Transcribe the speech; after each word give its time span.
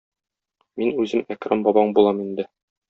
Мин 0.83 0.91
үзем 1.05 1.23
Әкрам 1.37 1.65
бабаң 1.69 1.97
булам 2.01 2.27
инде. 2.29 2.53